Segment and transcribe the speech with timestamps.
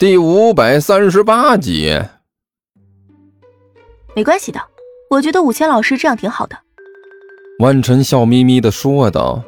[0.00, 1.94] 第五百三十八集。
[4.16, 4.58] 没关系的，
[5.10, 6.56] 我觉得武千老师这样挺好的。
[7.58, 9.42] 万晨笑眯眯的说道：“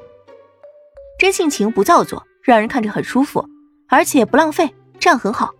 [1.18, 3.42] 真性情不造作，让人看着很舒服，
[3.88, 4.68] 而且不浪费，
[5.00, 5.54] 这样很好。”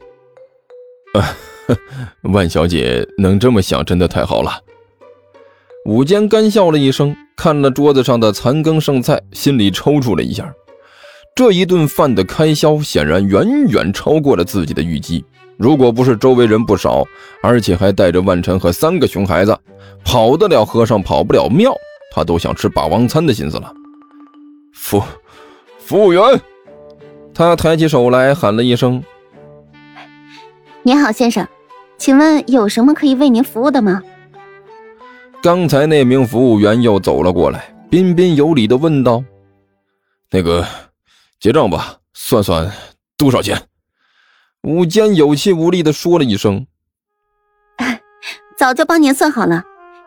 [2.30, 4.61] 万小姐能这么想，真的太好了。
[5.86, 10.54] 武坚干笑了一声，看了桌子上的残羹剩菜，心里抽搐了一下。
[11.35, 15.25] 这一顿饭的开销显然远远超过了自己的预计。
[15.57, 17.05] 如果不是周围人不少，
[17.43, 19.56] 而且还带着万晨和三个熊孩子，
[20.05, 21.73] 跑得了和尚跑不了庙，
[22.12, 23.73] 他都想吃霸王餐的心思了。
[24.75, 25.03] 服，
[25.79, 26.23] 服务员，
[27.33, 29.03] 他抬起手来喊了一声
[30.83, 31.47] ：“您好，先生，
[31.97, 34.03] 请问有什么可以为您服务的吗？”
[35.42, 39.25] 刚才那名服务员又走了过来，彬彬有礼地问道
[40.30, 40.67] ：“那个。”
[41.42, 42.70] 结账吧，算算
[43.19, 43.60] 多少钱？
[44.62, 46.69] 武坚有气无力的说了一声
[48.56, 49.64] ：“早就帮您算好了，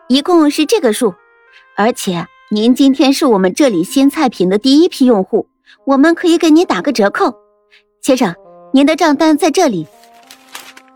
[0.08, 1.14] 一共是这个数。
[1.76, 5.46] 而且您今天是我们这里新菜品的第一批用户，
[5.84, 7.34] 我们可以给您打个折扣。
[8.00, 8.34] 先生，
[8.72, 9.86] 您的账单在这里。”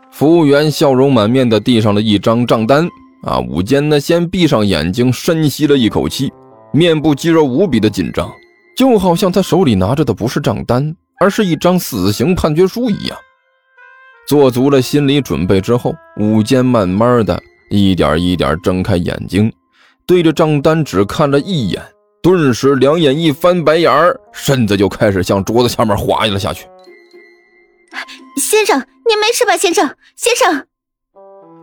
[0.09, 2.89] 服务员笑容满面的递上了一张账单。
[3.21, 6.33] 啊，武坚呢，先闭上眼睛，深吸了一口气，
[6.73, 8.27] 面部肌肉无比的紧张。
[8.75, 13.17] 就好像他手里拿着的不是账单，而是一张死刑判决书一样。
[14.27, 19.51] 做足了心理准备之后，武坚慢慢的一点一点睁开眼睛，
[20.05, 21.81] 对着账单只看了一眼，
[22.21, 26.65] 顿时两眼一翻白眼儿，身子就开始向桌子下面滑了下去。
[28.37, 29.57] 先生，您没事吧？
[29.57, 29.85] 先生，
[30.15, 30.65] 先生。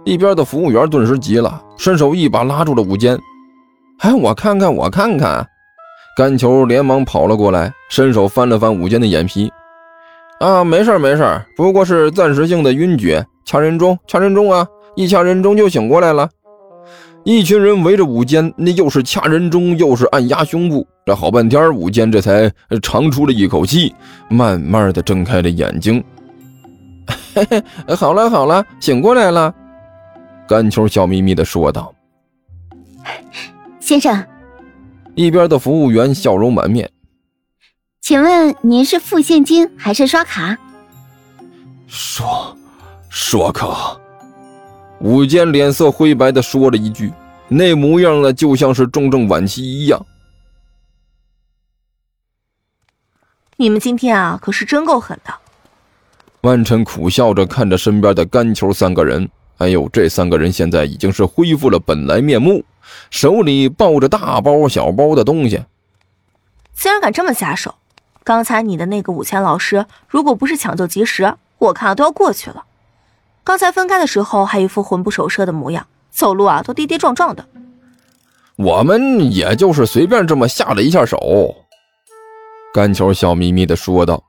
[0.04, 3.18] 一边的服务员顿时急了，伸手一把拉住了武坚。
[4.00, 5.46] 哎，我看看，我看看。
[6.18, 9.48] 甘球连忙跑了过来，伸手翻了翻武坚的眼皮。
[10.40, 14.66] 啊，没事没事不过是暂时性的晕厥，掐人中，掐人中啊！
[14.96, 16.28] 一掐人中就醒过来了。
[17.22, 22.50] 一群人围着武坚，那又是掐人中，又是按压胸部，这好半天，武坚这才
[22.82, 23.94] 长出了一口气，
[24.28, 26.02] 慢慢的睁开了眼睛。
[27.32, 29.54] 嘿嘿，好了好了，醒过来了。
[30.48, 31.94] 甘球笑眯眯的说道
[33.78, 34.20] ：“先生。”
[35.18, 36.88] 一边的服务员笑容满面，
[38.00, 40.56] 请问您是付现金还是刷卡？
[41.88, 42.56] 刷，
[43.08, 43.98] 刷卡。
[45.00, 47.12] 武坚脸色灰白的说了一句，
[47.48, 50.06] 那模样呢，就像是重症晚期一样。
[53.56, 55.34] 你们今天啊，可是真够狠的。
[56.42, 62.64] 万晨苦笑着看着身边的干球三个人，哎呦，这三个人现在已经是恢复了本来面目。
[63.10, 65.62] 手里抱着大包小包的东西，
[66.74, 67.74] 竟然敢这么下手！
[68.24, 72.64] 刚才你的那个五千老师，如果不是抢救及时，我看都要过去了。
[73.42, 77.46] 刚才分开的时候还一副魂不守舍的模样，走路啊都跌跌撞撞的。
[78.56, 81.54] 我们也就是随便这么下了一下手。
[82.74, 84.22] 甘球笑眯眯的说道：“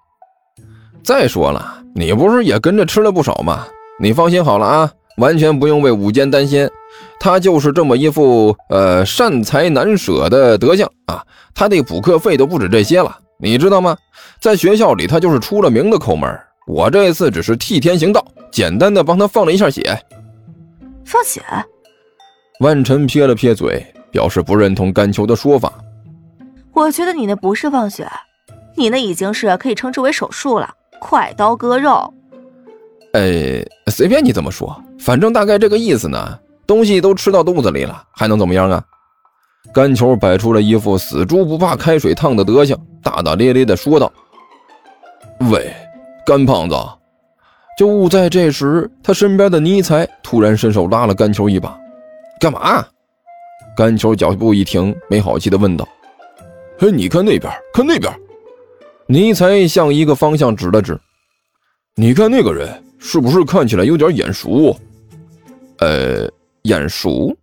[1.04, 3.68] 再说了，你不是也跟着吃了不少吗？
[4.00, 6.70] 你放心好了啊，完全不用为午间担心。”
[7.20, 13.98] 他就是这么一副呃善财难舍的德行啊，他的补课费都不止这些了，你知道吗？
[14.40, 16.40] 在学校里他就是出了名的抠门。
[16.66, 20.00] 我这次只是替天行道，简单的帮他放了一下血。
[21.04, 21.42] 放血？
[22.60, 25.74] 万晨撇了撇嘴，表示不认同甘秋的说法。
[26.74, 28.08] 我觉得你那不是放血，
[28.76, 32.14] 你那已经是可以称之为手术了，快刀割肉。
[33.14, 36.40] 哎，随便你怎么说，反正大概这个意思呢。
[36.70, 38.84] 东西都吃到肚子里了，还能怎么样啊？
[39.74, 44.14] 甘球摆出了一副死猪不怕开水烫的德行，大大咧咧地说道
[45.50, 45.74] ：“喂，
[46.24, 46.76] 干胖子！”
[47.76, 51.76] 就在这时，他身边的尼才突然伸手拉了甘球一把
[52.40, 52.86] ：“干嘛？”
[53.76, 55.88] 甘球脚步一停，没好气地问道
[56.78, 58.14] ：“嘿，你看那边，看那边！”
[59.10, 60.96] 尼才向一个方向指了指
[61.98, 62.70] ：“你看那个人，
[63.00, 64.78] 是不是看起来有点眼熟？”
[65.82, 66.30] 呃。
[66.70, 67.36] 眼熟，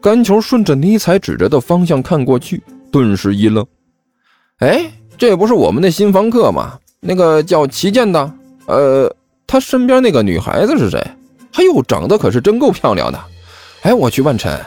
[0.00, 3.64] 甘球顺着尼采指着的方向看过去，顿时一愣
[4.60, 6.78] ：“哎，这不是我们的新房客吗？
[7.00, 8.32] 那个叫齐健的。
[8.66, 9.14] 呃，
[9.46, 10.98] 他身边那个女孩子是谁？
[11.52, 13.22] 哎呦，长得可是真够漂亮的！
[13.82, 14.58] 哎，我去，万晨，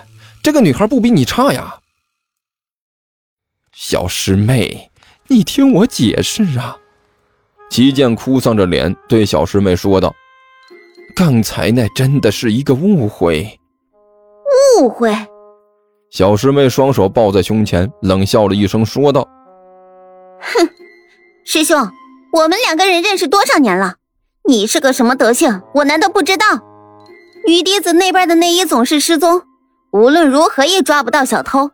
[0.44, 1.80] 这个女孩不比你差呀。”
[3.74, 4.92] 小师妹，
[5.28, 6.78] 你听我解释啊！
[7.72, 10.14] 齐健哭丧着脸对小师妹说道。
[11.16, 13.58] 刚才那真的是一个误会，
[14.82, 15.16] 误会。
[16.10, 19.26] 小师妹双手抱在胸前，冷笑了一声，说道
[20.42, 20.68] ：“哼，
[21.46, 21.90] 师兄，
[22.34, 23.96] 我们两个人认识多少年了？
[24.44, 25.62] 你是个什么德行？
[25.74, 26.46] 我难道不知道？
[27.48, 29.42] 女弟子那边的内衣总是失踪，
[29.94, 31.72] 无论如何也抓不到小偷。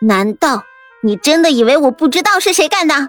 [0.00, 0.64] 难道
[1.04, 2.94] 你真的以为我不知道是谁干的？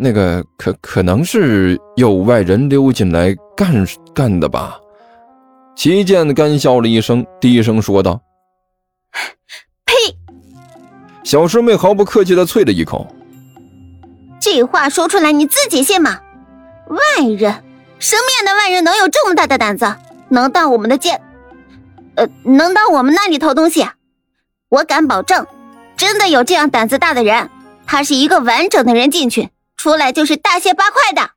[0.00, 3.84] 那个可可能是有外人溜进来干
[4.14, 4.78] 干的吧？
[5.74, 8.20] 齐剑干笑了一声，低声说道
[9.84, 9.94] ：“呸！”
[11.24, 13.06] 小师妹毫不客气的啐了一口
[14.40, 16.20] ：“这话说出来你自己信吗？
[16.88, 17.52] 外人，
[17.98, 19.96] 什么样的外人能有这么大的胆子，
[20.28, 21.20] 能到我们的剑，
[22.14, 23.84] 呃，能到我们那里偷东西？
[24.68, 25.44] 我敢保证，
[25.96, 27.50] 真的有这样胆子大的人。
[27.84, 31.30] 他是一个完整的人进去。”出来就是大卸八块的。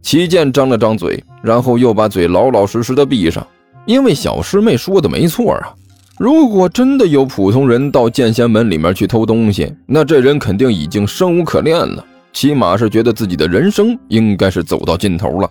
[0.00, 3.46] 齐剑张了张嘴，然后又把嘴老老实实的闭上，
[3.86, 5.74] 因为小师妹说的没错啊。
[6.18, 15.48] 如果真的有普通人到剑仙门里面去偷东西，那这人肯定已经生无可恋了，起码是觉得自己的人生应该是走到尽头了。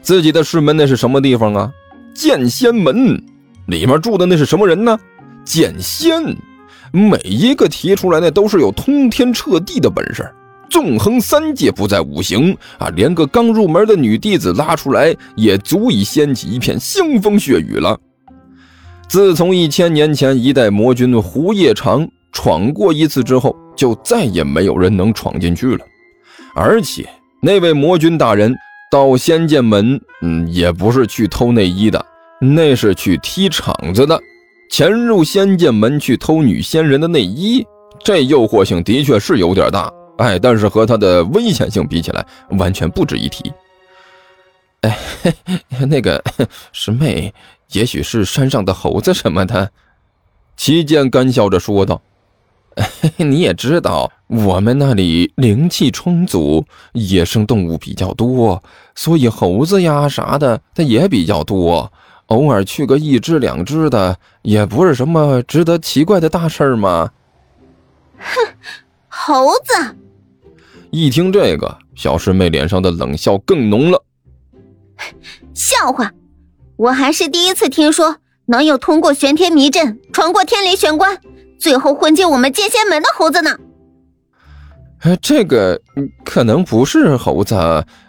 [0.00, 1.72] 自己的师门那是什么地方啊？
[2.14, 3.20] 剑仙门
[3.66, 4.98] 里面住的那是什么人呢？
[5.44, 6.22] 剑仙，
[6.92, 10.26] 每一个提出来那都是有通天彻地的本事。
[10.68, 17.98] 纵横三界不在五行啊，连个刚入门的女弟子拉出来，也足以掀起一片腥风血雨了。
[19.08, 25.84] 自从一千年前一代魔君胡叶长闯过一次之后，就再也没有人能闯进去了。
[26.54, 27.08] 而且
[27.40, 28.54] 那位魔君大人
[28.90, 32.04] 到仙剑门，嗯，也不是去偷内衣的，
[32.40, 34.20] 那是去踢场子的。
[34.68, 37.64] 潜入仙剑门去偷女仙人的内衣，
[38.02, 39.88] 这诱惑性的确是有点大。
[40.18, 42.26] 哎，但是和它的危险性比起来，
[42.58, 43.52] 完全不值一提。
[44.82, 44.98] 哎，
[45.88, 46.22] 那个
[46.72, 47.32] 师妹，
[47.72, 49.70] 也许是山上的猴子什么的。
[50.56, 52.00] 齐剑干笑着说道
[53.18, 58.62] ：“你也知道，我们那里灵气充足，野生动物比较多，
[58.94, 61.92] 所以猴子呀啥的，它也比较多。
[62.28, 67.10] 偶尔去个一只两只的，也不是什么值得奇怪的大事儿嘛。”
[68.18, 68.54] 哼，
[69.08, 69.96] 猴子。
[70.90, 74.02] 一听这个，小师妹脸上的冷笑更浓了。
[75.52, 76.12] 笑话，
[76.76, 78.16] 我还是第一次听说
[78.46, 81.18] 能有通过玄天迷阵闯过天雷玄关，
[81.58, 83.58] 最后混进我们剑仙门的猴子呢。
[85.20, 85.80] 这个
[86.24, 87.54] 可能不是猴子，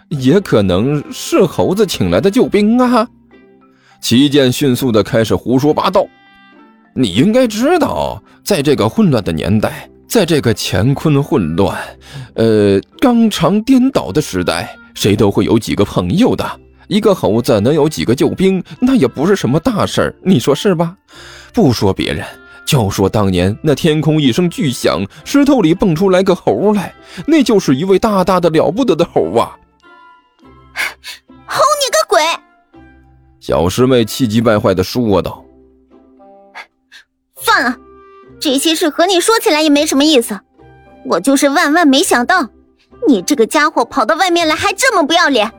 [0.09, 3.07] 也可能是猴子请来的救兵啊！
[3.99, 6.07] 齐剑迅速的开始胡说八道。
[6.95, 9.89] 你应该知道，在这个混乱的年代。
[10.07, 11.77] 在这个乾坤混乱、
[12.35, 16.59] 呃纲常颠倒的时代，谁都会有几个朋友的。
[16.87, 20.95] 一个猴子能有几个救兵，那也不是什么大事儿，你说是吧？
[21.53, 22.25] 不说别人，
[22.65, 26.95] 就说当年那天空一声巨响，石头里蹦出来个猴来，
[27.25, 29.57] 那就是一位大大的了不得的猴啊！
[31.45, 32.21] 猴你个鬼！
[33.41, 35.43] 小师妹气急败坏地说道
[37.35, 37.77] ：“算了。”
[38.39, 40.39] 这些事和你说起来也没什么意思，
[41.05, 42.49] 我就是万万没想到，
[43.07, 45.51] 你这个家伙跑到外面来还这么不要脸。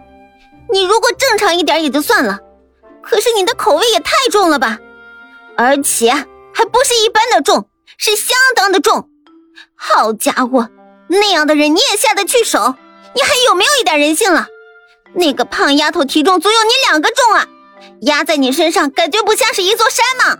[0.70, 2.38] 你如果正常一点也就算了，
[3.02, 4.78] 可是你的口味也太重了吧，
[5.56, 9.08] 而且还不是一般的重，是相当的重。
[9.74, 10.69] 好家伙，
[11.08, 12.74] 那样的人你也下得去手？
[13.14, 14.46] 你还有没有一点人性了？
[15.14, 17.46] 那个胖丫头体重足有你两个重啊，
[18.03, 20.38] 压在你身上感觉不像是一座山吗？